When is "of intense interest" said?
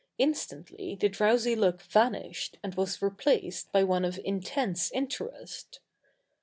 4.03-5.79